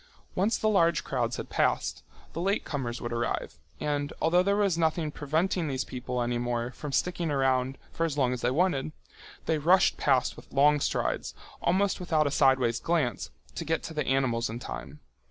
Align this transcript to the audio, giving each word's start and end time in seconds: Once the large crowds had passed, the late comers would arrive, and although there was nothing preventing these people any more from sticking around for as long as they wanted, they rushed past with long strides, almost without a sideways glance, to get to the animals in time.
Once 0.33 0.57
the 0.57 0.67
large 0.67 1.03
crowds 1.03 1.37
had 1.37 1.47
passed, 1.51 2.01
the 2.33 2.41
late 2.41 2.65
comers 2.65 2.99
would 2.99 3.13
arrive, 3.13 3.59
and 3.79 4.11
although 4.19 4.41
there 4.41 4.55
was 4.55 4.75
nothing 4.75 5.11
preventing 5.11 5.67
these 5.67 5.85
people 5.85 6.23
any 6.23 6.39
more 6.39 6.71
from 6.71 6.91
sticking 6.91 7.29
around 7.29 7.77
for 7.93 8.03
as 8.03 8.17
long 8.17 8.33
as 8.33 8.41
they 8.41 8.49
wanted, 8.49 8.93
they 9.45 9.59
rushed 9.59 9.97
past 9.97 10.35
with 10.35 10.51
long 10.51 10.79
strides, 10.79 11.35
almost 11.61 11.99
without 11.99 12.25
a 12.25 12.31
sideways 12.31 12.79
glance, 12.79 13.29
to 13.53 13.63
get 13.63 13.83
to 13.83 13.93
the 13.93 14.07
animals 14.07 14.49
in 14.49 14.57
time. 14.57 15.01